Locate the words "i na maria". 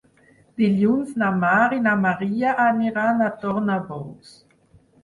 1.77-2.57